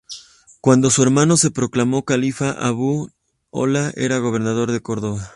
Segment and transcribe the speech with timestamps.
[0.61, 3.09] Cuando su hermano se proclamó califa, Abu
[3.51, 5.29] l-Ola era gobernador de Córdoba.